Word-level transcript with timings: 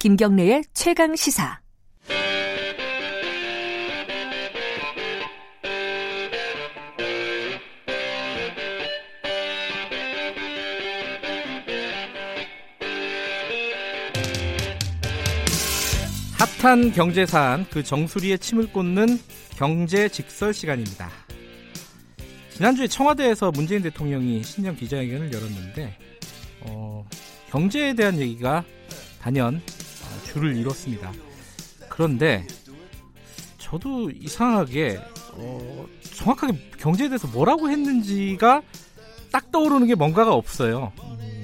김경래의 0.00 0.64
최강 0.72 1.14
시사. 1.14 1.60
핫한 16.62 16.92
경제 16.92 17.26
사안 17.26 17.66
그 17.68 17.82
정수리에 17.82 18.38
침을 18.38 18.72
꽂는 18.72 19.20
경제 19.58 20.08
직설 20.08 20.54
시간입니다. 20.54 21.10
지난주에 22.54 22.86
청와대에서 22.86 23.50
문재인 23.50 23.82
대통령이 23.82 24.42
신년 24.44 24.76
기자회견을 24.76 25.30
열었는데 25.30 25.98
어, 26.62 27.06
경제에 27.50 27.92
대한 27.92 28.18
얘기가 28.18 28.64
단연 29.20 29.60
어, 30.30 30.32
줄을 30.32 30.56
이뤘습니다. 30.56 31.12
그런데 31.88 32.46
저도 33.58 34.10
이상하게 34.10 35.00
어, 35.32 35.86
정확하게 36.14 36.58
경제에 36.78 37.08
대해서 37.08 37.26
뭐라고 37.28 37.70
했는지가 37.70 38.62
딱 39.32 39.50
떠오르는 39.50 39.86
게 39.86 39.94
뭔가가 39.94 40.34
없어요. 40.34 40.92
음, 41.02 41.42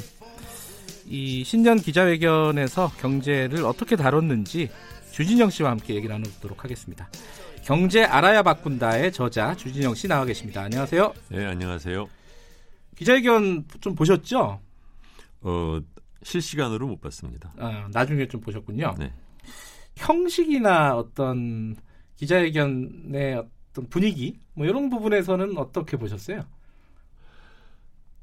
이 1.06 1.45
신년 1.45 1.78
기자회견에서 1.78 2.92
경제를 2.98 3.64
어떻게 3.64 3.96
다뤘는지 3.96 4.70
주진영 5.12 5.50
씨와 5.50 5.70
함께 5.70 5.95
얘기 5.95 6.09
나누도록 6.09 6.64
하겠습니다. 6.64 7.09
경제 7.62 8.04
알아야 8.04 8.43
바꾼다의 8.43 9.12
저자 9.12 9.54
주진영 9.56 9.95
씨 9.95 10.09
나와 10.09 10.24
계십니다. 10.24 10.62
안녕하세요. 10.62 11.12
네, 11.30 11.45
안녕하세요. 11.46 12.09
기자회견 12.96 13.65
좀 13.80 13.95
보셨죠? 13.95 14.60
어, 15.43 15.80
실시간으로 16.27 16.88
못 16.88 17.01
봤습니다. 17.01 17.52
아, 17.57 17.88
나중에 17.93 18.27
좀 18.27 18.41
보셨군요. 18.41 18.95
네. 18.99 19.13
형식이나 19.95 20.96
어떤 20.96 21.77
기자회견의 22.16 23.35
어떤 23.71 23.88
분위기 23.88 24.41
뭐 24.55 24.66
이런 24.66 24.91
부분에서는 24.91 25.57
어떻게 25.57 25.96
보셨어요? 25.96 26.43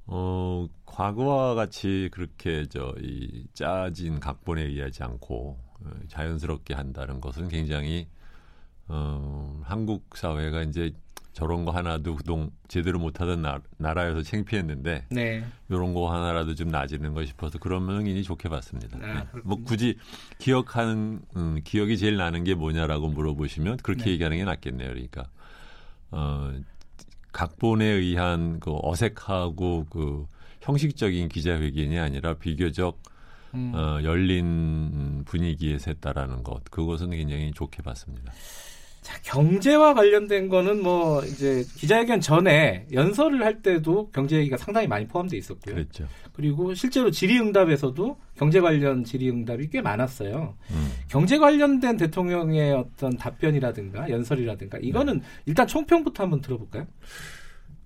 어, 0.05 0.67
과거와 0.85 1.55
같이 1.55 2.09
그렇게 2.11 2.65
저 2.67 2.93
이 2.99 3.45
짜진 3.53 4.19
각본에 4.19 4.63
의하지 4.63 5.01
않고 5.03 5.57
어, 5.79 5.89
자연스럽게 6.09 6.73
한다는 6.73 7.21
것은 7.21 7.47
굉장히 7.47 8.07
어, 8.89 9.61
한국 9.63 10.17
사회가 10.17 10.63
이제 10.63 10.91
저런 11.33 11.65
거 11.65 11.71
하나도 11.71 12.15
그동 12.15 12.51
제대로 12.67 12.99
못하던 12.99 13.41
나, 13.41 13.59
나라여서 13.77 14.21
창피했는데 14.21 15.07
네. 15.09 15.43
이런 15.67 15.93
거 15.93 16.13
하나라도 16.13 16.53
좀 16.53 16.69
나아지는 16.69 17.13
거 17.13 17.25
싶어서 17.25 17.57
그런 17.57 17.85
면이 17.85 18.21
좋게 18.23 18.49
봤습니다. 18.49 18.99
아, 19.01 19.23
네. 19.33 19.41
뭐 19.43 19.57
굳이 19.63 19.97
기억하는 20.37 21.21
음, 21.35 21.59
기억이 21.63 21.97
제일 21.97 22.17
나는 22.17 22.43
게 22.43 22.53
뭐냐라고 22.53 23.09
물어보시면 23.09 23.77
그렇게 23.77 24.05
네. 24.05 24.11
얘기하는 24.11 24.37
게 24.37 24.43
낫겠네요. 24.43 24.89
그러니까 24.89 25.25
어, 26.11 26.53
각본에 27.31 27.83
의한 27.83 28.59
그 28.59 28.71
어색하고 28.83 29.87
그 29.89 30.27
형식적인 30.61 31.29
기자회견이 31.29 31.97
아니라 31.97 32.35
비교적 32.35 33.01
음. 33.55 33.73
어, 33.73 33.99
열린 34.03 35.23
분위기에서 35.25 35.91
했다라는 35.91 36.43
것 36.43 36.63
그것은 36.65 37.09
굉장히 37.09 37.51
좋게 37.51 37.81
봤습니다. 37.81 38.31
자, 39.03 39.19
경제와 39.21 39.93
관련된 39.93 40.47
거는 40.47 40.81
뭐 40.81 41.23
이제 41.25 41.63
기자회견 41.75 42.21
전에 42.21 42.87
연설을 42.91 43.43
할 43.43 43.61
때도 43.61 44.09
경제 44.11 44.37
얘기가 44.37 44.57
상당히 44.57 44.87
많이 44.87 45.05
포함되어 45.05 45.37
있었고요. 45.37 45.75
그랬죠. 45.75 46.07
그리고 46.31 46.73
실제로 46.73 47.11
질의응답에서도 47.11 48.17
경제 48.35 48.61
관련 48.61 49.03
질의응답이 49.03 49.69
꽤 49.69 49.81
많았어요. 49.81 50.55
음. 50.71 50.91
경제 51.09 51.37
관련된 51.37 51.97
대통령의 51.97 52.73
어떤 52.73 53.15
답변이라든가 53.17 54.09
연설이라든가 54.09 54.79
이거는 54.81 55.21
일단 55.45 55.67
총평부터 55.67 56.23
한번 56.23 56.41
들어볼까요? 56.41 56.87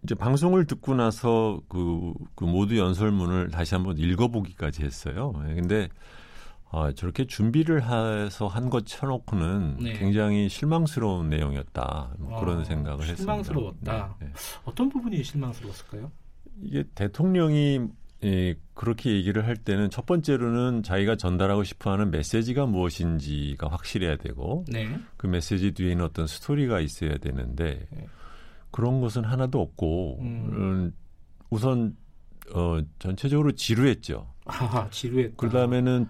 이제 0.03 0.15
방송을 0.15 0.65
듣고 0.65 0.93
나서 0.95 1.59
그, 1.67 2.13
그 2.35 2.45
모두 2.45 2.77
연설문을 2.77 3.49
다시 3.49 3.73
한번 3.73 3.97
읽어보기까지 3.97 4.83
했어요. 4.83 5.33
예, 5.49 5.55
근데 5.55 5.89
아, 6.69 6.91
저렇게 6.93 7.25
준비를 7.25 7.83
해서 7.83 8.47
한 8.47 8.69
것 8.69 8.85
쳐놓고는 8.85 9.77
네. 9.79 9.93
굉장히 9.93 10.49
실망스러운 10.49 11.29
내용이었다. 11.29 12.15
뭐 12.19 12.39
그런 12.39 12.59
아, 12.59 12.63
생각을 12.65 12.99
했습니다. 13.01 13.15
실망스러웠다. 13.17 14.17
네, 14.19 14.25
네. 14.27 14.33
어떤 14.65 14.89
부분이 14.89 15.23
실망스러웠을까요? 15.23 16.11
이게 16.61 16.83
대통령이 16.95 17.87
예, 18.23 18.55
그렇게 18.73 19.11
얘기를 19.13 19.45
할 19.45 19.55
때는 19.55 19.91
첫 19.91 20.05
번째로는 20.07 20.81
자기가 20.81 21.15
전달하고 21.17 21.63
싶어하는 21.63 22.09
메시지가 22.09 22.65
무엇인지가 22.65 23.67
확실해야 23.67 24.17
되고 24.17 24.65
네. 24.67 24.89
그 25.17 25.27
메시지 25.27 25.71
뒤에는 25.71 26.03
어떤 26.03 26.25
스토리가 26.25 26.79
있어야 26.79 27.17
되는데 27.19 27.87
네. 27.91 28.07
그런 28.71 29.01
것은 29.01 29.23
하나도 29.23 29.61
없고 29.61 30.17
음. 30.21 30.49
음, 30.51 30.93
우선 31.51 31.95
어, 32.53 32.79
전체적으로 32.99 33.51
지루했죠. 33.51 34.33
아, 34.45 34.87
지루했다. 34.89 35.35
그 35.37 35.49
다음에는 35.49 36.07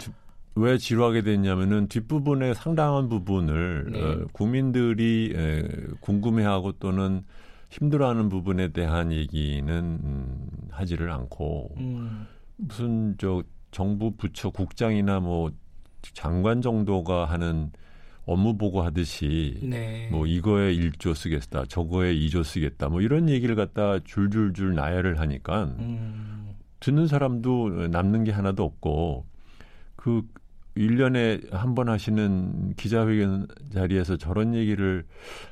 왜 0.57 0.77
지루하게 0.79 1.21
됐냐면은 1.21 1.87
뒷부분의 1.87 2.55
상당한 2.55 3.09
부분을 3.09 3.85
네. 3.91 4.01
어, 4.01 4.27
국민들이 4.31 5.31
에, 5.35 5.63
궁금해하고 6.01 6.73
또는 6.73 7.23
힘들어하는 7.69 8.29
부분에 8.29 8.69
대한 8.69 9.11
얘기는 9.11 9.69
음, 9.69 10.47
하지를 10.71 11.11
않고 11.11 11.75
음, 11.77 12.25
무슨 12.55 13.15
저 13.19 13.43
정부 13.69 14.11
부처 14.17 14.49
국장이나 14.49 15.19
뭐 15.19 15.51
장관 16.13 16.61
정도가 16.61 17.25
하는 17.25 17.71
업무 18.25 18.57
보고 18.57 18.81
하듯이 18.81 19.59
네. 19.61 20.09
뭐 20.11 20.25
이거에 20.25 20.73
1조 20.73 21.13
쓰겠다, 21.13 21.65
저거에 21.65 22.15
2조 22.15 22.43
쓰겠다, 22.43 22.89
뭐 22.89 23.01
이런 23.01 23.29
얘기를 23.29 23.55
갖다 23.55 23.99
줄줄줄 23.99 24.73
나열을 24.73 25.19
하니까 25.19 25.65
음, 25.79 26.55
듣는 26.79 27.07
사람도 27.07 27.89
남는 27.89 28.23
게 28.23 28.31
하나도 28.31 28.63
없고 28.63 29.25
그 29.95 30.23
1년에 30.77 31.51
한 31.51 31.75
번 31.75 31.89
하시는 31.89 32.73
기자회견 32.75 33.47
자리에서 33.73 34.17
저런 34.17 34.53
얘기를 34.55 35.05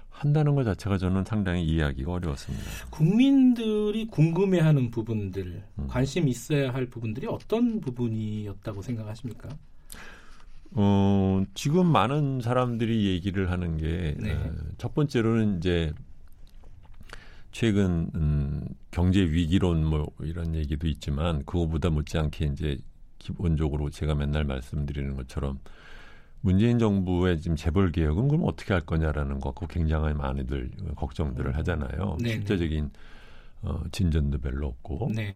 한다는 0.09 0.56
것 0.56 0.63
자체가 0.63 0.97
저는 0.97 1.25
상당히 1.25 1.66
이해하기가 1.66 2.12
어려웠습니다. 2.12 2.63
국민들이 2.90 4.08
궁금해하는 4.08 4.90
부분들, 4.91 5.64
음. 5.80 5.88
관심 5.88 6.28
있어야 6.30 6.74
할 6.74 6.85
부분들이 6.85 7.28
어떤 7.28 7.81
부분이었다고 7.81 8.81
생각하십니까? 8.81 9.50
어, 10.72 11.44
지금 11.53 11.85
많은 11.88 12.41
사람들이 12.41 13.08
얘기를 13.08 13.52
하는 13.52 13.78
게, 13.78 14.16
네. 14.19 14.34
어, 14.34 14.52
첫 14.78 14.94
번째로는 14.94 15.58
이제, 15.58 15.91
최근, 17.52 18.09
음, 18.16 18.66
경제 18.91 19.22
위기론 19.22 19.85
뭐 19.85 20.08
이런 20.22 20.56
얘기도 20.56 20.88
있지만, 20.88 21.44
그거보다 21.46 21.90
못지않게 21.90 22.46
이제 22.47 22.78
기본적으로 23.20 23.90
제가 23.90 24.16
맨날 24.16 24.44
말씀드리는 24.44 25.16
것처럼, 25.16 25.59
문재인 26.42 26.78
정부의 26.78 27.42
지금 27.42 27.56
재벌 27.56 27.92
개혁은 27.92 28.28
그럼 28.28 28.44
어떻게 28.46 28.74
할 28.74 28.81
거냐라는 28.81 29.40
거, 29.40 29.52
그 29.52 29.66
굉장히 29.68 30.14
많이들 30.14 30.72
걱정들을 30.96 31.56
하잖아요. 31.58 32.18
네, 32.20 32.30
네. 32.30 32.34
실제적인, 32.36 32.92
어, 33.64 33.81
진전도 33.92 34.40
별로 34.40 34.68
없고. 34.68 35.12
네. 35.14 35.36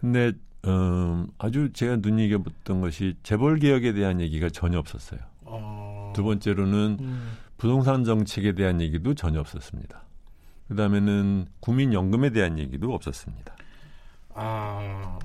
근데 0.00 0.32
음, 0.66 1.28
아주 1.38 1.72
제가 1.72 1.96
눈여겨봤던 1.96 2.80
것이 2.80 3.16
재벌 3.22 3.58
개혁에 3.58 3.92
대한 3.92 4.20
얘기가 4.20 4.48
전혀 4.48 4.78
없었어요. 4.78 5.20
어, 5.42 6.12
두 6.16 6.24
번째로는 6.24 6.96
음, 7.00 7.32
부동산 7.56 8.04
정책에 8.04 8.52
대한 8.52 8.80
얘기도 8.80 9.14
전혀 9.14 9.40
없었습니다. 9.40 10.02
그 10.68 10.74
다음에는 10.74 11.46
국민연금에 11.60 12.30
대한 12.30 12.58
얘기도 12.58 12.92
없었습니다. 12.92 13.56
아, 14.34 15.18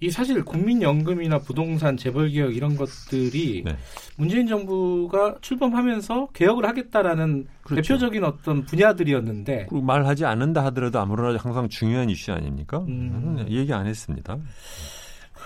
이 0.00 0.10
사실 0.10 0.44
국민연금이나 0.44 1.38
부동산 1.40 1.96
재벌 1.96 2.30
개혁 2.30 2.54
이런 2.54 2.76
것들이 2.76 3.62
네. 3.64 3.76
문재인 4.16 4.46
정부가 4.46 5.36
출범하면서 5.40 6.28
개혁을 6.34 6.66
하겠다라는 6.66 7.46
그렇죠. 7.62 7.82
대표적인 7.82 8.22
어떤 8.22 8.64
분야들이었는데 8.64 9.66
그리고 9.68 9.82
말하지 9.84 10.24
않는다 10.24 10.64
하더라도 10.66 11.00
아무러나 11.00 11.36
항상 11.40 11.68
중요한 11.68 12.08
이슈 12.10 12.32
아닙니까? 12.32 12.78
음. 12.86 13.44
얘기 13.50 13.72
안 13.72 13.86
했습니다. 13.86 14.38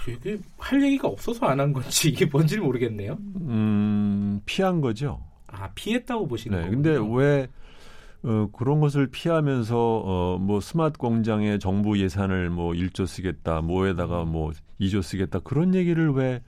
이게 0.09 0.39
할 0.59 0.83
얘기가 0.83 1.09
없어서 1.09 1.47
안 1.47 1.61
한 1.61 1.73
건지 1.73 2.11
이게 2.11 2.27
뭔지 2.27 2.57
를 2.57 2.65
모르겠네요. 2.65 3.17
음, 3.37 4.41
피한 4.45 4.81
거죠. 4.81 5.23
아 5.47 5.69
피했다고 5.75 6.27
보시는 6.29 6.59
네. 6.59 6.65
거군요. 6.71 6.83
근데 6.83 7.17
왜 7.17 7.49
어, 8.25 8.49
그런 8.53 8.81
것을 8.81 9.09
피하면서 9.09 9.77
어, 9.77 10.39
뭐 10.39 10.61
스마트 10.61 10.99
공장에 10.99 11.59
정부 11.59 11.99
예산을 11.99 12.51
뭐 12.51 12.73
1조 12.73 13.07
쓰겠다, 13.07 13.61
뭐에다가 13.61 14.25
뭐 14.25 14.53
2조 14.81 15.03
쓰겠다 15.03 15.41
그런 15.41 15.75
얘기를 15.75 16.13
왜 16.13 16.43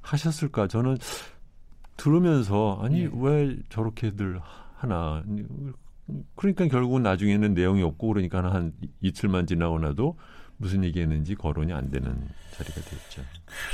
하셨을까? 0.00 0.66
저는 0.66 0.96
들으면서 1.96 2.80
아니 2.82 3.02
예. 3.02 3.10
왜 3.12 3.56
저렇게들 3.68 4.40
하나? 4.74 5.22
그러니까 6.34 6.66
결국은 6.66 7.02
나중에는 7.02 7.54
내용이 7.54 7.82
없고 7.82 8.08
그러니까 8.08 8.42
한 8.42 8.72
이틀만 9.00 9.46
지나고 9.46 9.78
나도 9.78 10.16
무슨 10.62 10.84
얘기했는지 10.84 11.34
거론이 11.34 11.72
안 11.72 11.90
되는 11.90 12.16
자리가 12.52 12.80
됐죠. 12.82 13.22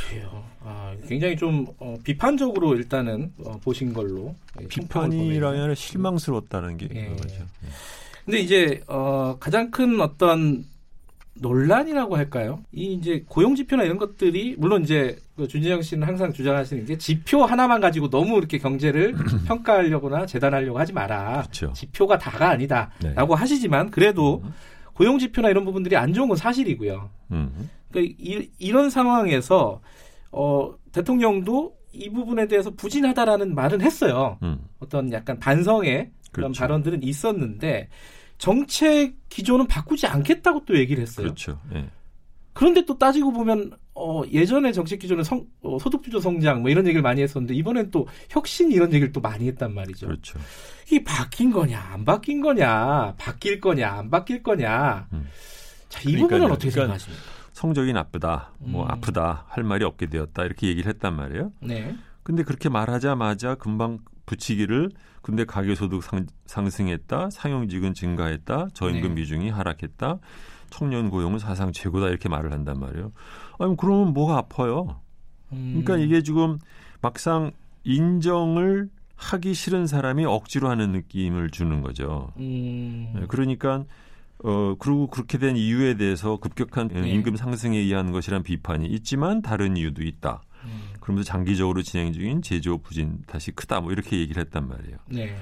그래요. 0.08 0.42
아, 0.64 0.94
굉장히 1.06 1.36
좀 1.36 1.66
어, 1.78 1.96
비판적으로 2.02 2.74
일단은 2.74 3.30
어, 3.44 3.58
보신 3.62 3.92
걸로 3.92 4.34
예, 4.60 4.66
비판이라면 4.66 5.74
실망스러웠다는 5.74 6.78
게 6.78 6.88
예. 6.94 7.08
그거죠. 7.10 7.44
근데 8.24 8.40
이제 8.40 8.80
어, 8.88 9.36
가장 9.38 9.70
큰 9.70 10.00
어떤 10.00 10.64
논란이라고 11.34 12.16
할까요? 12.16 12.60
이 12.72 12.94
이제 12.94 13.22
고용 13.28 13.54
지표나 13.54 13.84
이런 13.84 13.98
것들이 13.98 14.56
물론 14.58 14.82
이제 14.82 15.18
그 15.36 15.46
준재영 15.46 15.82
씨는 15.82 16.08
항상 16.08 16.32
주장하시는 16.32 16.86
게 16.86 16.96
지표 16.96 17.44
하나만 17.44 17.82
가지고 17.82 18.08
너무 18.08 18.38
이렇게 18.38 18.56
경제를 18.58 19.14
평가하려거나 19.46 20.24
재단하려고 20.24 20.78
하지 20.78 20.94
마라. 20.94 21.42
그렇죠. 21.42 21.72
지표가 21.74 22.16
다가 22.18 22.48
아니다라고 22.48 23.34
네. 23.34 23.40
하시지만 23.40 23.90
그래도 23.90 24.42
음. 24.42 24.52
고용 24.98 25.20
지표나 25.20 25.48
이런 25.48 25.64
부분들이 25.64 25.94
안 25.96 26.12
좋은 26.12 26.26
건 26.26 26.36
사실이고요. 26.36 27.08
음. 27.30 27.70
그러니까 27.88 28.14
이, 28.18 28.72
런 28.72 28.90
상황에서 28.90 29.80
어, 30.32 30.74
대통령도 30.90 31.76
이 31.92 32.10
부분에 32.10 32.48
대해서 32.48 32.70
부진하다라는 32.70 33.54
말은 33.54 33.80
했어요. 33.80 34.38
음. 34.42 34.58
어떤 34.80 35.12
약간 35.12 35.38
반성의 35.38 36.10
그런 36.32 36.50
그렇죠. 36.50 36.58
발언들은 36.58 37.04
있었는데 37.04 37.88
정책 38.38 39.14
기조는 39.28 39.68
바꾸지 39.68 40.08
않겠다고 40.08 40.64
또 40.64 40.76
얘기를 40.76 41.00
했어요. 41.00 41.26
그렇죠. 41.26 41.60
예. 41.74 41.88
그런데 42.52 42.84
또 42.84 42.98
따지고 42.98 43.32
보면 43.32 43.70
어, 43.98 44.22
예전에 44.32 44.72
정책 44.72 45.00
기조는 45.00 45.24
성, 45.24 45.44
어, 45.62 45.78
소득 45.78 46.02
주도 46.02 46.20
성장 46.20 46.62
뭐 46.62 46.70
이런 46.70 46.86
얘기를 46.86 47.02
많이 47.02 47.20
했었는데 47.22 47.54
이번엔 47.54 47.90
또 47.90 48.06
혁신 48.30 48.70
이런 48.70 48.92
얘기를 48.92 49.12
또 49.12 49.20
많이 49.20 49.48
했단 49.48 49.74
말이죠. 49.74 50.06
그렇죠. 50.06 50.38
이게 50.86 51.02
바뀐 51.02 51.50
거냐 51.50 51.78
안 51.78 52.04
바뀐 52.04 52.40
거냐 52.40 53.14
바뀔 53.18 53.60
거냐 53.60 53.90
안 53.90 54.10
바뀔 54.10 54.42
거냐. 54.42 55.08
음. 55.12 55.26
자, 55.88 56.00
이 56.02 56.12
그러니까요. 56.12 56.28
부분은 56.28 56.52
어떻게 56.52 56.70
그러니까 56.70 56.98
생각하십니까? 56.98 57.38
성적이 57.52 57.92
나쁘다, 57.92 58.52
뭐 58.58 58.84
음. 58.84 58.90
아프다 58.90 59.46
할 59.48 59.64
말이 59.64 59.84
없게 59.84 60.06
되었다 60.06 60.44
이렇게 60.44 60.68
얘기를 60.68 60.88
했단 60.92 61.16
말이에요. 61.16 61.52
네. 61.60 61.96
근데 62.22 62.44
그렇게 62.44 62.68
말하자마자 62.68 63.56
금방 63.56 63.98
붙이기를 64.26 64.90
근데 65.22 65.44
가계소득 65.44 66.02
상, 66.02 66.26
상승했다, 66.46 67.30
상용직은 67.30 67.94
증가했다, 67.94 68.68
저임금 68.74 69.10
네. 69.10 69.14
비중이 69.16 69.50
하락했다, 69.50 70.18
청년 70.70 71.10
고용은 71.10 71.38
사상 71.38 71.72
최고다 71.72 72.08
이렇게 72.08 72.28
말을 72.28 72.52
한단 72.52 72.78
말이에요. 72.78 73.12
아니 73.58 73.76
그러면 73.76 74.12
뭐가 74.12 74.36
아파요? 74.38 75.00
음. 75.52 75.80
그러니까 75.82 75.96
이게 75.96 76.22
지금 76.22 76.58
막상 77.00 77.52
인정을 77.84 78.88
하기 79.16 79.54
싫은 79.54 79.86
사람이 79.86 80.24
억지로 80.24 80.68
하는 80.68 80.92
느낌을 80.92 81.50
주는 81.50 81.82
거죠. 81.82 82.32
음. 82.36 83.12
네, 83.14 83.26
그러니까 83.28 83.84
어 84.44 84.76
그리고 84.78 85.08
그렇게 85.08 85.38
된 85.38 85.56
이유에 85.56 85.94
대해서 85.94 86.36
급격한 86.36 86.88
네. 86.88 87.08
임금 87.10 87.36
상승에 87.36 87.76
의한 87.76 88.12
것이란 88.12 88.44
비판이 88.44 88.86
있지만 88.86 89.42
다른 89.42 89.76
이유도 89.76 90.04
있다. 90.04 90.42
음. 90.64 90.94
그러면서 91.00 91.28
장기적으로 91.28 91.82
진행 91.82 92.12
중인 92.12 92.42
제조업 92.42 92.84
부진 92.84 93.18
다시 93.26 93.50
크다 93.50 93.80
뭐 93.80 93.90
이렇게 93.90 94.18
얘기를 94.20 94.40
했단 94.40 94.68
말이에요. 94.68 94.96
네. 95.08 95.36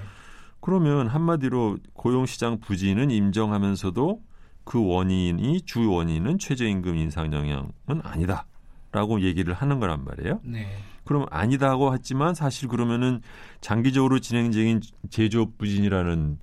그러면 0.61 1.07
한마디로 1.09 1.79
고용 1.93 2.25
시장 2.25 2.59
부진은 2.59 3.11
인정하면서도 3.11 4.23
그 4.67 4.85
원인이 4.85 5.61
주 5.63 5.89
원인은 5.91 6.39
최저임금 6.39 6.97
인상 6.97 7.33
영향은 7.33 7.71
아니다라고 8.03 9.21
얘기를 9.23 9.55
하는 9.55 9.79
거란 9.79 10.05
말이에요. 10.05 10.41
네. 10.43 10.67
그럼 11.05 11.25
아니다고 11.31 11.95
했지만 11.95 12.35
사실 12.35 12.67
그러면은 12.69 13.21
장기적으로 13.61 14.19
진행 14.19 14.51
중인 14.51 14.81
제조업 15.09 15.57
부진이라는 15.57 16.39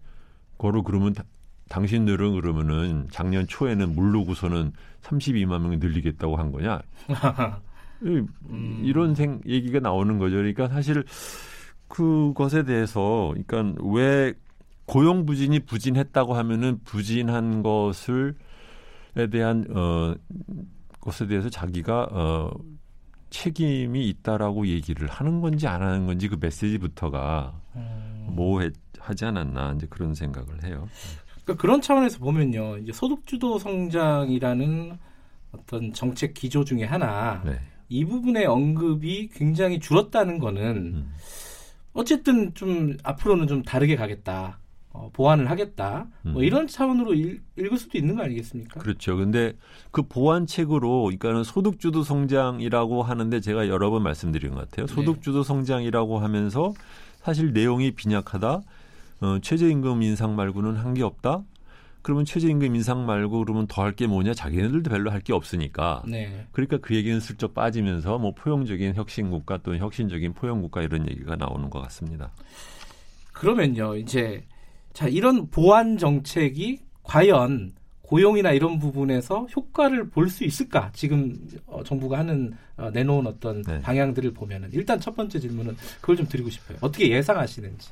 거로 0.57 0.83
그러면 0.83 1.11
다- 1.13 1.25
당신들은 1.67 2.35
그러면은 2.39 3.07
작년 3.11 3.45
초에는 3.45 3.93
물르고서는 3.93 4.71
32만 5.01 5.61
명이 5.61 5.77
늘리겠다고 5.77 6.37
한 6.37 6.53
거냐? 6.53 6.81
이- 8.05 8.23
음. 8.49 8.81
이런 8.85 9.15
생 9.15 9.41
얘기가 9.45 9.81
나오는 9.81 10.17
거죠. 10.17 10.37
그러니까 10.37 10.69
사실 10.69 11.03
그것에 11.89 12.63
대해서 12.63 13.33
그러니까 13.45 13.81
왜 13.83 14.33
고용 14.85 15.25
부진이 15.25 15.61
부진했다고 15.61 16.33
하면은 16.33 16.79
부진한 16.83 17.63
것을 17.63 18.35
에 19.15 19.27
대한 19.27 19.65
어 19.69 20.15
것에 20.99 21.27
대해서 21.27 21.49
자기가 21.49 22.07
어 22.11 22.51
책임이 23.29 24.07
있다라고 24.09 24.67
얘기를 24.67 25.07
하는 25.07 25.41
건지 25.41 25.67
안 25.67 25.81
하는 25.81 26.05
건지 26.05 26.27
그 26.27 26.37
메시지부터가 26.39 27.59
음. 27.75 28.27
모호하지 28.29 29.25
않았나 29.25 29.73
이제 29.75 29.87
그런 29.89 30.13
생각을 30.13 30.63
해요. 30.63 30.87
그러니까 31.43 31.61
그런 31.61 31.81
차원에서 31.81 32.19
보면요, 32.19 32.77
이제 32.77 32.91
소득주도 32.93 33.59
성장이라는 33.59 34.97
어떤 35.51 35.93
정책 35.93 36.33
기조 36.33 36.63
중에 36.63 36.83
하나 36.85 37.41
네. 37.43 37.59
이 37.89 38.05
부분의 38.05 38.45
언급이 38.45 39.29
굉장히 39.29 39.79
줄었다는 39.79 40.39
거는 40.39 40.63
음. 40.77 41.13
어쨌든 41.93 42.53
좀 42.53 42.97
앞으로는 43.03 43.47
좀 43.47 43.61
다르게 43.61 43.95
가겠다, 43.95 44.59
어, 44.93 45.09
보완을 45.11 45.49
하겠다, 45.49 46.07
뭐 46.21 46.41
음. 46.41 46.43
이런 46.43 46.67
차원으로 46.67 47.15
읽, 47.15 47.41
읽을 47.57 47.77
수도 47.77 47.97
있는 47.97 48.15
거 48.15 48.23
아니겠습니까? 48.23 48.79
그렇죠. 48.79 49.17
근데 49.17 49.53
그 49.91 50.03
보완책으로 50.03 51.03
그러니까는 51.05 51.43
소득주도 51.43 52.03
성장이라고 52.03 53.01
하는데 53.01 53.39
제가 53.39 53.67
여러 53.67 53.89
번 53.89 54.03
말씀드린 54.03 54.53
것 54.53 54.69
같아요. 54.69 54.85
네. 54.85 54.93
소득주도 54.93 55.41
성장이라고 55.43 56.19
하면서 56.19 56.73
사실 57.21 57.53
내용이 57.53 57.91
빈약하다. 57.91 58.61
어, 59.21 59.39
최저임금 59.41 60.03
인상 60.03 60.35
말고는 60.35 60.75
한 60.75 60.93
게 60.93 61.01
없다. 61.03 61.41
그러면 62.03 62.25
최저임금 62.25 62.75
인상 62.75 63.05
말고 63.05 63.39
그러면 63.45 63.65
더 63.65 63.81
할 63.81 63.93
게 63.95 64.05
뭐냐? 64.07 64.33
자기네들도 64.33 64.89
별로 64.91 65.09
할 65.09 65.21
게 65.21 65.33
없으니까. 65.33 66.03
네, 66.05 66.45
그러니까 66.51 66.77
그 66.77 66.93
얘기는 66.95 67.17
슬쩍 67.19 67.53
빠지면서 67.55 68.19
뭐 68.19 68.33
포용적인 68.35 68.93
혁신국가 68.95 69.57
또는 69.63 69.79
혁신적인 69.79 70.33
포용국가 70.33 70.81
이런 70.83 71.09
얘기가 71.09 71.35
나오는 71.37 71.69
것 71.71 71.81
같습니다. 71.81 72.29
그러면요, 73.31 73.95
이제 73.95 74.43
자 74.93 75.07
이런 75.07 75.47
보완 75.49 75.97
정책이 75.97 76.79
과연 77.03 77.73
고용이나 78.03 78.51
이런 78.51 78.77
부분에서 78.79 79.47
효과를 79.55 80.09
볼 80.09 80.29
수 80.29 80.43
있을까? 80.43 80.91
지금 80.93 81.35
어, 81.65 81.83
정부가 81.83 82.19
하는 82.19 82.53
어, 82.77 82.89
내놓은 82.91 83.25
어떤 83.27 83.61
네. 83.63 83.81
방향들을 83.81 84.31
보면은 84.33 84.69
일단 84.71 84.99
첫 84.99 85.15
번째 85.15 85.39
질문은 85.39 85.75
그걸 86.01 86.17
좀 86.17 86.27
드리고 86.27 86.49
싶어요. 86.49 86.77
어떻게 86.81 87.09
예상하시는지? 87.09 87.89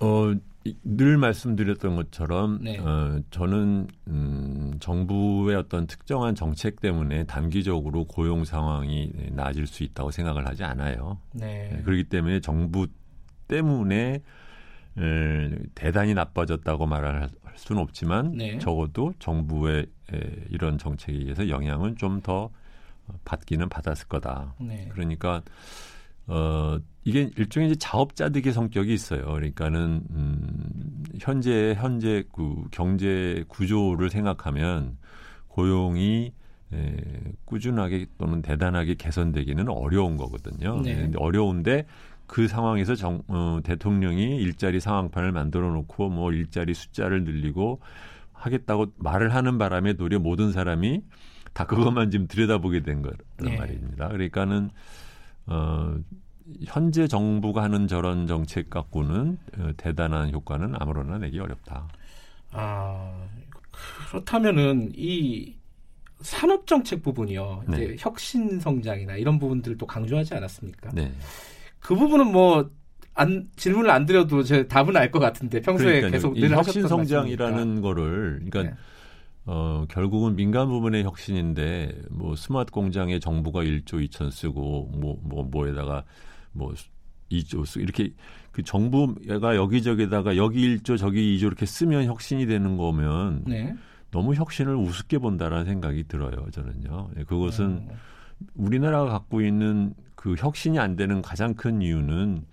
어, 0.00 0.32
이- 0.64 0.76
늘 0.84 1.16
말씀드렸던 1.16 1.96
것처럼 1.96 2.60
네. 2.62 2.78
어, 2.78 3.20
저는 3.30 3.88
음, 4.08 4.74
정부의 4.78 5.56
어떤 5.56 5.86
특정한 5.88 6.34
정책 6.36 6.80
때문에 6.80 7.24
단기적으로 7.24 8.04
고용 8.04 8.44
상황이 8.44 9.10
나아질 9.32 9.66
수 9.66 9.82
있다고 9.82 10.10
생각을 10.12 10.46
하지 10.46 10.62
않아요. 10.64 11.18
네. 11.32 11.70
네, 11.72 11.82
그렇기 11.82 12.04
때문에 12.04 12.40
정부 12.40 12.86
때문에 13.48 14.22
에, 14.98 15.50
대단히 15.74 16.14
나빠졌다고 16.14 16.86
말할 16.86 17.28
수는 17.56 17.82
없지만 17.82 18.32
네. 18.32 18.58
적어도 18.58 19.12
정부의 19.18 19.86
에, 20.12 20.20
이런 20.50 20.78
정책에 20.78 21.18
의해서 21.18 21.48
영향은 21.48 21.96
좀 21.96 22.20
더 22.22 22.50
받기는 23.24 23.68
받았을 23.68 24.08
거다. 24.08 24.54
네. 24.60 24.88
그러니까 24.92 25.42
어 26.26 26.78
이게 27.04 27.30
일종의 27.36 27.70
이제 27.70 27.78
자업자득의 27.78 28.52
성격이 28.52 28.92
있어요. 28.92 29.24
그러니까는 29.24 30.02
음 30.10 31.04
현재 31.18 31.74
현재 31.76 32.22
그 32.32 32.64
경제 32.70 33.44
구조를 33.48 34.08
생각하면 34.08 34.98
고용이 35.48 36.32
에, 36.72 36.96
꾸준하게 37.44 38.06
또는 38.18 38.40
대단하게 38.40 38.94
개선되기는 38.94 39.68
어려운 39.68 40.16
거거든요. 40.16 40.80
네. 40.80 41.10
어려운데 41.16 41.86
그 42.32 42.48
상황에서 42.48 42.94
정, 42.94 43.22
어, 43.28 43.60
대통령이 43.62 44.38
일자리 44.38 44.80
상황판을 44.80 45.32
만들어 45.32 45.70
놓고 45.70 46.08
뭐 46.08 46.32
일자리 46.32 46.72
숫자를 46.72 47.24
늘리고 47.24 47.80
하겠다고 48.32 48.86
말을 48.96 49.34
하는 49.34 49.58
바람에 49.58 49.92
도리어 49.92 50.18
모든 50.18 50.50
사람이 50.50 51.02
다 51.52 51.66
그것만 51.66 52.10
지금 52.10 52.26
들여다보게 52.28 52.84
된 52.84 53.02
거란 53.02 53.18
네. 53.36 53.54
말입니다. 53.54 54.08
그러니까는 54.08 54.70
어 55.44 55.94
현재 56.64 57.06
정부가 57.06 57.64
하는 57.64 57.86
저런 57.86 58.26
정책 58.26 58.70
갖고는 58.70 59.38
어, 59.58 59.70
대단한 59.76 60.32
효과는 60.32 60.72
아무로나 60.78 61.18
내기 61.18 61.38
어렵다. 61.38 61.86
아 62.52 63.26
그렇다면은 64.08 64.92
이 64.94 65.54
산업 66.22 66.66
정책 66.66 67.02
부분이요. 67.02 67.64
이제 67.68 67.88
네. 67.88 67.96
혁신 67.98 68.58
성장이나 68.58 69.16
이런 69.16 69.38
부분들도 69.38 69.86
강조하지 69.86 70.32
않았습니까? 70.32 70.92
네. 70.94 71.12
그 71.82 71.94
부분은 71.96 72.30
뭐 72.32 72.70
안, 73.14 73.48
질문을 73.56 73.90
안 73.90 74.06
드려도 74.06 74.42
제 74.42 74.66
답은 74.68 74.96
알 74.96 75.10
것 75.10 75.18
같은데 75.18 75.60
평소에 75.60 75.86
그러니까요. 76.00 76.12
계속 76.12 76.38
이늘 76.38 76.56
혁신 76.56 76.88
성장이라는 76.88 77.52
말씀이니까. 77.54 77.82
거를 77.82 78.40
그러니까 78.50 78.62
네. 78.62 78.74
어 79.44 79.84
결국은 79.88 80.36
민간 80.36 80.68
부분의 80.68 81.02
혁신인데 81.04 82.02
뭐 82.10 82.36
스마트 82.36 82.70
공장에 82.72 83.18
정부가 83.18 83.60
1조 83.64 84.08
2천 84.08 84.30
쓰고 84.30 84.90
뭐 84.94 85.18
뭐 85.22 85.44
뭐 85.50 85.66
에다가 85.68 86.04
뭐 86.52 86.72
2조 87.30 87.66
쓰 87.66 87.80
이렇게 87.80 88.12
그 88.52 88.62
정부가 88.62 89.56
여기저기다가 89.56 90.36
여기 90.36 90.76
1조 90.78 90.96
저기 90.96 91.36
2조 91.36 91.42
이렇게 91.46 91.66
쓰면 91.66 92.04
혁신이 92.06 92.46
되는 92.46 92.76
거면 92.76 93.44
네. 93.46 93.74
너무 94.10 94.34
혁신을 94.34 94.76
우습게 94.76 95.18
본다라는 95.18 95.64
생각이 95.64 96.04
들어요. 96.04 96.46
저는요. 96.52 97.10
예, 97.18 97.24
그것은 97.24 97.64
음. 97.66 97.88
우리나라가 98.54 99.10
갖고 99.10 99.40
있는 99.40 99.94
그 100.22 100.36
혁신이 100.38 100.78
안 100.78 100.94
되는 100.94 101.20
가장 101.20 101.54
큰 101.54 101.82
이유는 101.82 102.44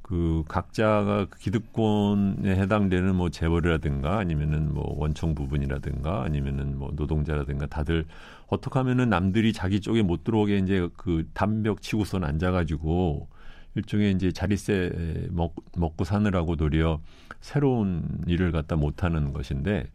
그 0.00 0.44
각자가 0.46 1.26
그 1.28 1.38
기득권에 1.40 2.54
해당되는 2.54 3.16
뭐 3.16 3.30
재벌이라든가 3.30 4.18
아니면은 4.18 4.72
뭐 4.72 4.94
원청 4.96 5.34
부분이라든가 5.34 6.22
아니면은 6.22 6.78
뭐 6.78 6.92
노동자라든가 6.94 7.66
다들 7.66 8.04
어떻게 8.46 8.78
하면은 8.78 9.08
남들이 9.08 9.52
자기 9.52 9.80
쪽에 9.80 10.02
못 10.02 10.22
들어오게 10.22 10.58
이제 10.58 10.88
그 10.96 11.28
담벽 11.34 11.82
치고선 11.82 12.22
앉아가지고 12.22 13.26
일종의 13.74 14.12
이제 14.12 14.30
자리세 14.30 15.26
먹, 15.30 15.56
먹고 15.76 16.04
사느라고 16.04 16.54
도리어 16.54 17.00
새로운 17.40 18.04
일을 18.28 18.52
갖다 18.52 18.76
못하는 18.76 19.32
것인데 19.32 19.88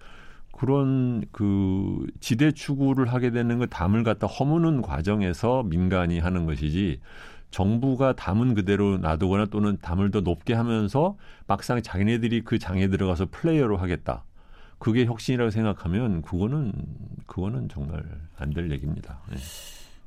그런 0.59 1.23
그 1.31 2.05
지대 2.19 2.51
추구를 2.51 3.13
하게 3.13 3.31
되는 3.31 3.59
그 3.59 3.67
담을 3.69 4.03
갖다 4.03 4.27
허무는 4.27 4.81
과정에서 4.81 5.63
민간이 5.63 6.19
하는 6.19 6.45
것이지 6.45 6.99
정부가 7.49 8.13
담은 8.13 8.55
그대로 8.55 8.97
놔두거나 8.97 9.45
또는 9.45 9.77
담을 9.81 10.11
더 10.11 10.19
높게 10.19 10.53
하면서 10.53 11.15
막상 11.47 11.81
자기네들이 11.81 12.41
그 12.41 12.59
장에 12.59 12.89
들어가서 12.89 13.27
플레이어로 13.31 13.77
하겠다. 13.77 14.25
그게 14.79 15.05
혁신이라고 15.05 15.49
생각하면 15.49 16.21
그거는 16.23 16.73
그거는 17.25 17.69
정말 17.69 18.03
안 18.37 18.51
될 18.53 18.69
얘기입니다. 18.69 19.21
네. 19.31 19.37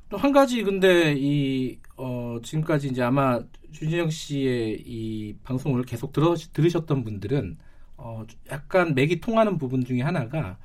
또한 0.07 0.31
가지 0.31 0.61
근데 0.61 1.15
이 1.17 1.79
어, 1.97 2.37
지금까지 2.43 2.89
이제 2.89 3.01
아마 3.01 3.39
주진영 3.71 4.11
씨의 4.11 4.83
이 4.85 5.35
방송을 5.43 5.81
계속 5.81 6.13
들어, 6.13 6.35
들으셨던 6.35 7.03
분들은 7.03 7.57
어, 8.03 8.25
약간 8.51 8.93
맥이 8.93 9.21
통하는 9.21 9.57
부분 9.57 9.85
중에 9.85 10.01
하나가 10.01 10.57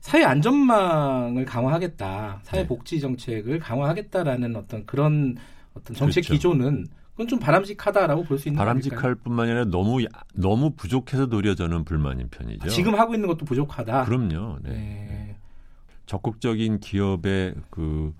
사회 0.00 0.24
안전망을 0.24 1.44
강화하겠다, 1.44 2.40
사회 2.42 2.66
복지 2.66 2.98
정책을 2.98 3.58
강화하겠다라는 3.58 4.56
어떤 4.56 4.86
그런 4.86 5.36
어떤 5.74 5.94
정책 5.94 6.22
그렇죠. 6.22 6.32
기조는 6.34 6.86
그건 7.12 7.28
좀 7.28 7.38
바람직하다라고 7.40 8.24
볼 8.24 8.38
수 8.38 8.48
있는 8.48 8.58
바람직할 8.58 9.16
뿐만 9.16 9.48
아니라 9.48 9.64
너무 9.66 9.98
너무 10.34 10.70
부족해서 10.70 11.26
노려져는 11.26 11.84
불만인 11.84 12.28
편이죠. 12.30 12.60
아, 12.64 12.68
지금 12.68 12.94
하고 12.94 13.14
있는 13.14 13.28
것도 13.28 13.44
부족하다. 13.44 14.04
그럼요. 14.06 14.58
네. 14.62 14.70
네. 14.70 15.36
적극적인 16.06 16.80
기업의 16.80 17.54
그, 17.68 18.14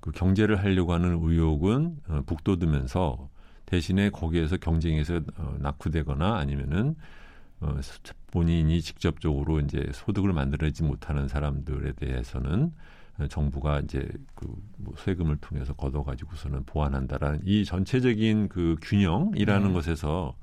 그 0.00 0.10
경제를 0.10 0.62
하려고 0.62 0.92
하는 0.92 1.18
의욕은 1.22 1.96
어, 2.08 2.20
북돋으면서 2.26 3.30
대신에 3.64 4.10
거기에서 4.10 4.58
경쟁에서 4.58 5.20
어, 5.38 5.54
낙후되거나 5.60 6.36
아니면은 6.36 6.96
어, 7.64 7.80
본인이 8.30 8.80
직접적으로 8.82 9.60
이제 9.60 9.88
소득을 9.92 10.32
만들어내지 10.32 10.82
못하는 10.82 11.28
사람들에 11.28 11.92
대해서는 11.92 12.72
정부가 13.28 13.80
이제 13.80 14.08
그뭐 14.34 14.94
세금을 14.98 15.36
통해서 15.36 15.72
걷어가지고서는 15.74 16.64
보완한다라는 16.64 17.40
이 17.44 17.64
전체적인 17.64 18.48
그 18.48 18.76
균형이라는 18.82 19.68
네. 19.68 19.72
것에서 19.72 20.34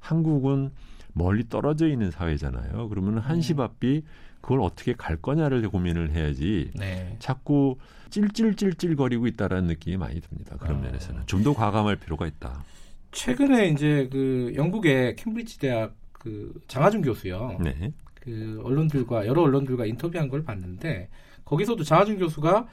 한국은 0.00 0.70
멀리 1.12 1.48
떨어져 1.48 1.86
있는 1.86 2.10
사회잖아요. 2.10 2.88
그러면 2.88 3.18
한시 3.18 3.54
네. 3.54 3.62
앞이 3.62 4.02
그걸 4.40 4.60
어떻게 4.60 4.94
갈 4.94 5.16
거냐를 5.16 5.68
고민을 5.68 6.10
해야지 6.12 6.70
네. 6.74 7.16
자꾸 7.18 7.76
찔찔찔찔거리고 8.10 9.26
있다라는 9.26 9.68
느낌이 9.68 9.96
많이 9.96 10.20
듭니다. 10.20 10.56
그런 10.58 10.78
어. 10.78 10.80
면에서는 10.80 11.22
좀 11.26 11.44
더 11.44 11.52
과감할 11.54 11.96
필요가 11.96 12.26
있다. 12.26 12.64
최근에 13.12 13.68
이제 13.68 14.08
그 14.10 14.52
영국의 14.56 15.16
캠브리지 15.16 15.58
대학 15.58 15.94
그 16.24 16.58
장하준 16.66 17.02
교수요. 17.02 17.58
네. 17.60 17.92
그 18.14 18.60
언론들과 18.64 19.26
여러 19.26 19.42
언론들과 19.42 19.84
인터뷰한 19.84 20.30
걸 20.30 20.42
봤는데 20.42 21.10
거기서도 21.44 21.84
장하준 21.84 22.18
교수가 22.18 22.66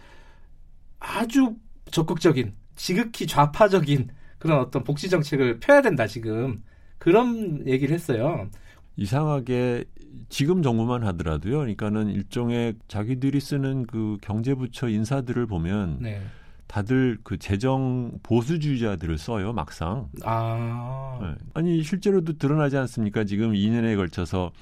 아주 1.00 1.56
적극적인 1.92 2.54
지극히 2.76 3.28
좌파적인 3.28 4.08
그런 4.40 4.60
어떤 4.60 4.86
복지 4.86 5.10
정책을 5.10 5.60
펴야 5.60 5.82
된다 5.82 6.08
지금 6.08 6.64
그런 6.98 7.68
얘기를 7.68 7.94
했어요. 7.94 8.50
이상하게 8.96 9.84
지금 10.30 10.64
정부만 10.64 11.04
하더라도요. 11.04 11.58
그러니까는 11.58 12.10
일종의 12.10 12.76
자기들이 12.88 13.42
쓰는 13.42 13.86
그 13.86 14.18
경제부처 14.22 14.88
인사들을 14.88 15.46
보면 15.48 15.98
네. 16.00 16.22
다들 16.72 17.18
그 17.24 17.38
재정 17.38 18.18
보수주의자들을 18.24 19.18
써요 19.18 19.52
막상. 19.52 20.08
아. 20.24 21.20
네. 21.22 21.36
아니 21.54 21.84
실제로도 21.84 22.38
드러나지 22.38 22.78
않습니까? 22.78 23.26
지금 23.26 23.52
2년에 23.52 23.98
걸쳐서 23.98 24.54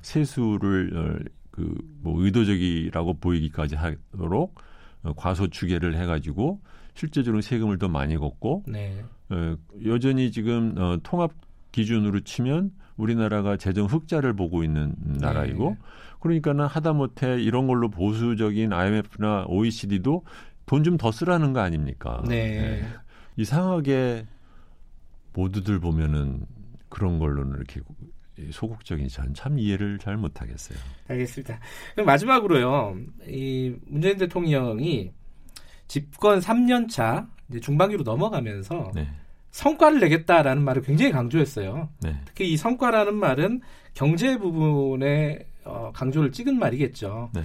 세수를 0.00 0.90
어, 0.96 1.30
그뭐 1.50 2.22
의도적이라고 2.24 3.12
보이기까지 3.18 3.76
하도록 3.76 4.54
어, 5.02 5.12
과소 5.14 5.48
추계를 5.48 5.96
해가지고 5.96 6.62
실제적으로 6.94 7.42
세금을 7.42 7.76
더 7.76 7.88
많이 7.88 8.16
걷고 8.16 8.64
네. 8.66 9.04
어, 9.28 9.54
여전히 9.84 10.32
지금 10.32 10.74
어, 10.78 10.96
통합 11.02 11.32
기준으로 11.72 12.20
치면 12.20 12.72
우리나라가 12.96 13.58
재정 13.58 13.84
흑자를 13.84 14.32
보고 14.32 14.64
있는 14.64 14.94
나라이고 14.98 15.70
네. 15.70 15.78
그러니까는 16.20 16.66
하다못해 16.66 17.42
이런 17.42 17.66
걸로 17.66 17.88
보수적인 17.88 18.72
IMF나 18.72 19.46
OECD도 19.48 20.24
돈 20.70 20.84
좀 20.84 20.96
더 20.96 21.10
쓰라는 21.10 21.52
거 21.52 21.58
아닙니까? 21.58 22.22
네. 22.28 22.60
네. 22.60 22.82
이상하게 23.36 24.24
모두들 25.32 25.80
보면은 25.80 26.46
그런 26.88 27.18
걸로는 27.18 27.56
이렇게 27.56 27.80
소극적인 28.52 29.08
저는 29.08 29.34
참 29.34 29.58
이해를 29.58 29.98
잘 29.98 30.16
못하겠어요. 30.16 30.78
알겠습니다. 31.08 31.58
그럼 31.94 32.06
마지막으로요. 32.06 32.96
이 33.26 33.74
문재인 33.88 34.16
대통령이 34.16 35.10
집권 35.88 36.38
3년 36.38 36.88
차 36.88 37.26
중반기로 37.60 38.04
넘어가면서 38.04 38.92
네. 38.94 39.08
성과를 39.50 39.98
내겠다라는 39.98 40.62
말을 40.62 40.82
굉장히 40.82 41.10
강조했어요. 41.10 41.88
네. 42.00 42.16
특히 42.26 42.52
이 42.52 42.56
성과라는 42.56 43.16
말은 43.16 43.60
경제 43.94 44.38
부분에 44.38 45.40
어, 45.64 45.90
강조를 45.92 46.30
찍은 46.30 46.60
말이겠죠. 46.60 47.30
네. 47.34 47.42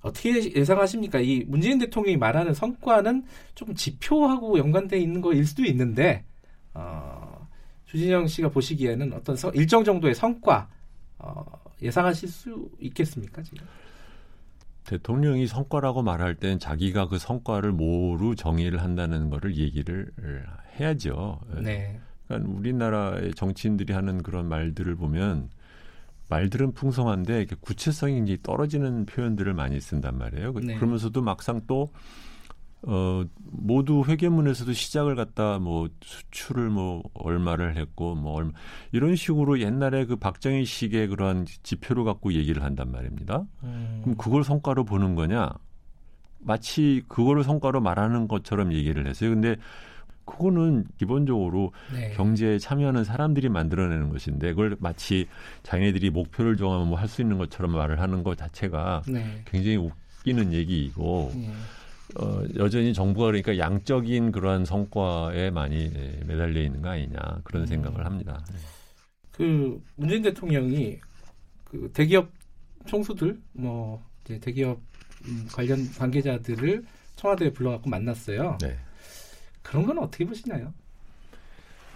어떻게 0.00 0.54
예상하십니까? 0.54 1.20
이 1.20 1.44
문재인 1.46 1.78
대통령이 1.78 2.16
말하는 2.16 2.54
성과는 2.54 3.24
좀 3.54 3.74
지표하고 3.74 4.58
연관돼 4.58 4.98
있는 4.98 5.20
거일 5.20 5.44
수도 5.44 5.64
있는데 5.64 6.24
어, 6.74 7.46
주진영 7.86 8.26
씨가 8.26 8.50
보시기에는 8.50 9.12
어떤 9.12 9.36
서, 9.36 9.50
일정 9.50 9.82
정도의 9.82 10.14
성과 10.14 10.68
어, 11.18 11.44
예상하실 11.82 12.28
수 12.28 12.70
있겠습니까 12.80 13.42
지금? 13.42 13.66
대통령이 14.84 15.46
성과라고 15.46 16.02
말할 16.02 16.34
땐 16.34 16.58
자기가 16.58 17.08
그 17.08 17.18
성과를 17.18 17.72
뭐로 17.72 18.34
정의를 18.34 18.80
한다는 18.80 19.28
거를 19.28 19.56
얘기를 19.56 20.10
해야죠. 20.78 21.40
네. 21.62 22.00
그러니까 22.26 22.50
우리나라의 22.50 23.34
정치인들이 23.34 23.92
하는 23.92 24.22
그런 24.22 24.48
말들을 24.48 24.96
보면 24.96 25.50
말들은 26.28 26.72
풍성한데 26.72 27.46
구체성이 27.60 28.14
굉장히 28.14 28.38
떨어지는 28.42 29.06
표현들을 29.06 29.52
많이 29.54 29.80
쓴단 29.80 30.18
말이에요. 30.18 30.52
네. 30.52 30.76
그러면서도 30.76 31.22
막상 31.22 31.62
또 31.66 31.90
어, 32.82 33.24
모두 33.42 34.04
회계문에서도 34.06 34.72
시작을 34.72 35.16
갖다 35.16 35.58
뭐 35.58 35.88
수출을 36.00 36.70
뭐 36.70 37.02
얼마를 37.14 37.76
했고 37.76 38.14
뭐 38.14 38.34
얼마 38.34 38.52
이런 38.92 39.16
식으로 39.16 39.60
옛날에 39.60 40.04
그 40.04 40.16
박정희 40.16 40.64
식의 40.64 41.08
그러한 41.08 41.46
지표를 41.62 42.04
갖고 42.04 42.32
얘기를 42.32 42.62
한단 42.62 42.92
말입니다. 42.92 43.44
음. 43.64 44.00
그럼 44.02 44.16
그걸 44.16 44.44
성과로 44.44 44.84
보는 44.84 45.16
거냐? 45.16 45.50
마치 46.40 47.02
그거를 47.08 47.42
성과로 47.42 47.80
말하는 47.80 48.28
것처럼 48.28 48.72
얘기를 48.72 49.06
했어요. 49.08 49.30
근데 49.30 49.56
그거는 50.28 50.86
기본적으로 50.98 51.72
네. 51.92 52.12
경제에 52.14 52.58
참여하는 52.58 53.04
사람들이 53.04 53.48
만들어내는 53.48 54.10
것인데 54.10 54.50
그걸 54.50 54.76
마치 54.80 55.26
자기네들이 55.62 56.10
목표를 56.10 56.56
정하면 56.56 56.88
뭐 56.88 56.98
할 56.98 57.08
수 57.08 57.22
있는 57.22 57.38
것처럼 57.38 57.72
말을 57.72 58.00
하는 58.00 58.22
것 58.22 58.36
자체가 58.36 59.02
네. 59.08 59.42
굉장히 59.46 59.76
웃기는 59.76 60.52
얘기이고 60.52 61.32
네. 61.34 61.50
어, 62.20 62.42
여전히 62.56 62.92
정부가 62.94 63.26
그러니까 63.26 63.58
양적인 63.58 64.32
그러한 64.32 64.64
성과에 64.64 65.50
많이 65.50 65.90
네, 65.92 66.20
매달려 66.26 66.60
있는 66.62 66.82
거 66.82 66.90
아니냐 66.90 67.18
그런 67.44 67.62
음. 67.62 67.66
생각을 67.66 68.04
합니다. 68.06 68.42
네. 68.50 68.58
그 69.32 69.80
문재인 69.96 70.22
대통령이 70.22 70.98
그 71.64 71.90
대기업 71.94 72.30
총수들 72.86 73.38
뭐 73.52 74.02
이제 74.24 74.38
대기업 74.38 74.80
음, 75.26 75.46
관련 75.52 75.78
관계자들을 75.98 76.84
청와대에 77.16 77.52
불러갖고 77.52 77.90
만났어요. 77.90 78.58
네. 78.60 78.76
그런 79.68 79.84
건 79.84 79.98
어떻게 79.98 80.24
보시나요? 80.24 80.72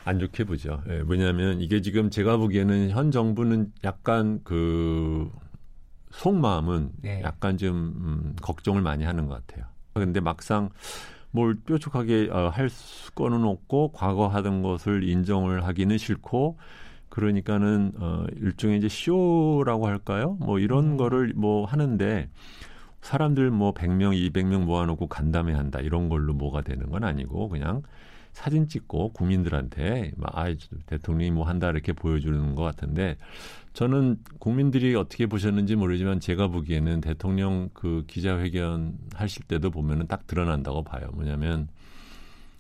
안 0.05 0.19
좋게 0.19 0.45
보죠. 0.45 0.83
예, 0.89 1.03
왜냐하면 1.07 1.61
이게 1.61 1.81
지금 1.81 2.11
제가 2.11 2.37
보기에는 2.37 2.91
현 2.91 3.11
정부는 3.11 3.73
약간 3.85 4.41
그 4.45 5.31
속마음은 6.11 6.91
네. 7.01 7.23
약간 7.23 7.57
좀 7.57 7.77
음, 7.77 8.37
걱정을 8.43 8.83
많이 8.83 9.05
하는 9.05 9.27
것 9.27 9.47
같아요. 9.47 9.67
근데 9.95 10.21
막상 10.21 10.69
뭘 11.31 11.55
뾰족하게 11.65 12.29
어, 12.31 12.49
할 12.49 12.69
거는 13.15 13.45
없고 13.45 13.93
과거 13.93 14.29
하던 14.29 14.63
것을 14.63 15.05
인정을 15.09 15.65
하기는 15.65 15.97
싫고 15.97 16.59
그러니까는 17.09 17.93
어 17.99 18.25
일종의 18.41 18.79
이제 18.79 18.89
쇼라고 18.89 19.87
할까요? 19.87 20.37
뭐 20.41 20.59
이런 20.59 20.93
음. 20.93 20.97
거를 20.97 21.33
뭐 21.35 21.65
하는데 21.65 22.29
사람들 23.03 23.51
뭐 23.51 23.75
100명, 23.75 24.17
200명 24.33 24.65
모아놓고 24.65 25.09
간담회 25.09 25.53
한다 25.53 25.81
이런 25.81 26.09
걸로 26.09 26.33
뭐가 26.33 26.63
되는 26.63 26.89
건 26.89 27.05
아니고 27.05 27.49
그냥 27.49 27.83
사진 28.33 28.67
찍고 28.67 29.13
국민들한테 29.13 30.13
막 30.17 30.37
아, 30.39 30.47
대통령이 30.87 31.33
뭐 31.33 31.47
한다 31.47 31.69
이렇게 31.69 31.93
보여주는 31.93 32.55
것 32.55 32.63
같은데 32.63 33.17
저는 33.75 34.19
국민들이 34.39 34.95
어떻게 34.95 35.27
보셨는지 35.27 35.77
모르지만 35.77 36.21
제가 36.21 36.49
보기에는 36.49 37.01
대통령 37.01 37.69
그 37.75 38.05
기자회견 38.07 38.97
하실 39.15 39.45
때도 39.45 39.71
보면은 39.71 40.07
딱 40.07 40.27
드러난다고 40.27 40.83
봐요. 40.83 41.11
뭐냐면 41.13 41.69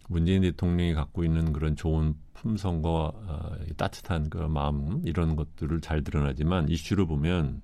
문재인 0.08 0.42
대통령이 0.42 0.92
갖고 0.92 1.24
있는 1.24 1.52
그런 1.52 1.76
좋은 1.76 2.14
품성과 2.34 2.90
어, 2.90 3.56
따뜻한 3.76 4.28
그 4.28 4.38
마음 4.38 5.00
이런 5.04 5.36
것들을 5.36 5.80
잘 5.80 6.02
드러나지만 6.02 6.68
이슈를 6.68 7.06
보면 7.06 7.62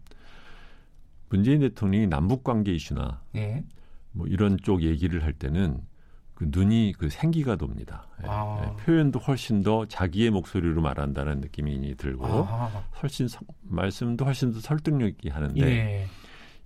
문재인 1.29 1.61
대통령이 1.61 2.07
남북 2.07 2.45
관계 2.45 2.73
이슈나 2.73 3.23
예. 3.37 3.65
뭐 4.13 4.27
이런 4.27 4.57
쪽 4.63 4.83
얘기를 4.83 5.23
할 5.23 5.33
때는 5.33 5.81
그 6.35 6.47
눈이 6.51 6.95
그 6.97 7.09
생기가 7.09 7.57
돕니다. 7.57 8.07
예, 8.23 8.27
아. 8.29 8.63
예, 8.63 8.85
표현도 8.85 9.19
훨씬 9.19 9.63
더 9.63 9.87
자기의 9.87 10.31
목소리로 10.31 10.81
말한다는 10.81 11.41
느낌이 11.41 11.97
들고 11.97 12.27
아. 12.27 12.85
훨씬 13.03 13.27
서, 13.27 13.41
말씀도 13.63 14.25
훨씬 14.25 14.53
더 14.53 14.61
설득력 14.61 15.09
있게 15.09 15.31
하는데 15.31 15.61
예. 15.61 16.07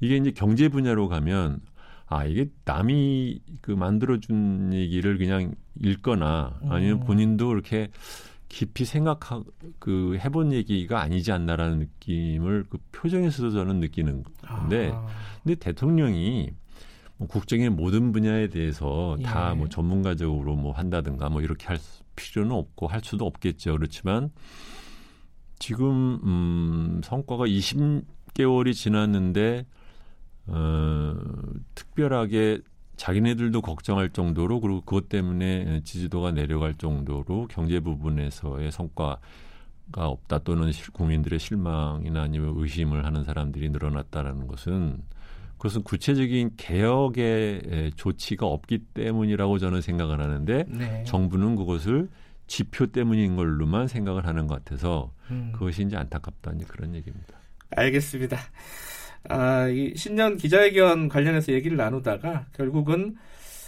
이게 0.00 0.16
이제 0.16 0.30
경제 0.32 0.68
분야로 0.68 1.08
가면 1.08 1.60
아 2.06 2.26
이게 2.26 2.50
남이 2.66 3.40
그 3.62 3.70
만들어준 3.70 4.74
얘기를 4.74 5.16
그냥 5.16 5.54
읽거나 5.80 6.60
아니면 6.68 7.00
음. 7.00 7.06
본인도 7.06 7.48
그렇게 7.48 7.88
깊이 8.52 8.84
생각하 8.84 9.42
그 9.78 10.18
해본 10.18 10.52
얘기가 10.52 11.00
아니지 11.00 11.32
않나라는 11.32 11.78
느낌을 11.78 12.66
그 12.68 12.78
표정에서도 12.92 13.50
저는 13.50 13.80
느끼는 13.80 14.24
건데 14.42 14.90
아. 14.92 15.06
근데 15.42 15.54
대통령이 15.54 16.50
뭐 17.16 17.28
국정의 17.28 17.70
모든 17.70 18.12
분야에 18.12 18.48
대해서 18.48 19.16
예. 19.20 19.22
다뭐 19.22 19.70
전문가적으로 19.70 20.54
뭐 20.54 20.72
한다든가 20.72 21.30
뭐 21.30 21.40
이렇게 21.40 21.66
할 21.66 21.78
필요는 22.14 22.52
없고 22.54 22.88
할 22.88 23.00
수도 23.02 23.24
없겠죠. 23.24 23.72
그렇지만 23.72 24.30
지금 25.58 26.20
음 26.22 27.00
성과가 27.02 27.46
20개월이 27.46 28.74
지났는데 28.74 29.64
어 30.48 31.14
특별하게 31.74 32.60
자기네들도 33.02 33.62
걱정할 33.62 34.10
정도로 34.10 34.60
그리고 34.60 34.80
그것 34.82 35.08
때문에 35.08 35.80
지지도가 35.82 36.30
내려갈 36.30 36.72
정도로 36.74 37.48
경제 37.50 37.80
부분에서의 37.80 38.70
성과가 38.70 39.18
없다 39.90 40.38
또는 40.44 40.70
국민들의 40.92 41.40
실망이나 41.40 42.22
아니면 42.22 42.54
의심을 42.56 43.04
하는 43.04 43.24
사람들이 43.24 43.70
늘어났다라는 43.70 44.46
것은 44.46 45.02
그것은 45.56 45.82
구체적인 45.82 46.52
개혁의 46.56 47.90
조치가 47.96 48.46
없기 48.46 48.78
때문이라고 48.94 49.58
저는 49.58 49.80
생각을 49.80 50.20
하는데 50.20 50.64
네. 50.68 51.02
정부는 51.04 51.56
그것을 51.56 52.08
지표 52.46 52.86
때문인 52.86 53.34
걸로만 53.34 53.88
생각을 53.88 54.28
하는 54.28 54.46
것 54.46 54.62
같아서 54.64 55.12
음. 55.32 55.50
그것이 55.52 55.82
이제 55.82 55.96
안타깝다는 55.96 56.66
그런 56.66 56.94
얘기입니다. 56.94 57.34
알겠습니다. 57.70 58.38
아, 59.28 59.68
이 59.68 59.92
신년 59.96 60.36
기자회견 60.36 61.08
관련해서 61.08 61.52
얘기를 61.52 61.76
나누다가 61.76 62.46
결국은 62.52 63.16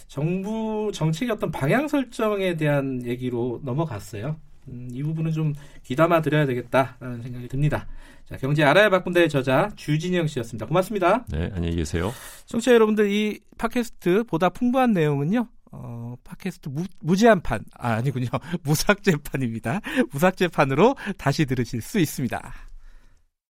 정부 0.06 0.90
정책의 0.92 1.32
어떤 1.32 1.50
방향 1.50 1.88
설정에 1.88 2.56
대한 2.56 3.04
얘기로 3.04 3.60
넘어갔어요. 3.64 4.36
음, 4.68 4.88
이 4.92 5.02
부분은 5.02 5.32
좀 5.32 5.54
귀담아 5.84 6.22
드려야 6.22 6.46
되겠다라는 6.46 7.22
생각이 7.22 7.48
듭니다. 7.48 7.86
자, 8.24 8.36
경제 8.38 8.64
알아야 8.64 8.88
바꾼다의 8.88 9.28
저자 9.28 9.70
주진영 9.76 10.26
씨였습니다. 10.26 10.66
고맙습니다. 10.66 11.24
네, 11.28 11.50
안녕히 11.54 11.76
계세요. 11.76 12.12
청취자 12.46 12.72
여러분들 12.74 13.10
이 13.10 13.40
팟캐스트 13.58 14.24
보다 14.24 14.48
풍부한 14.48 14.92
내용은요. 14.92 15.46
어, 15.72 16.14
팟캐스트 16.24 16.68
무, 16.70 16.84
무제한판 17.00 17.64
아, 17.78 17.94
아니군요. 17.94 18.28
무삭제판입니다. 18.64 19.80
무삭제판으로 20.12 20.96
다시 21.18 21.44
들으실 21.44 21.82
수 21.82 21.98
있습니다. 21.98 22.73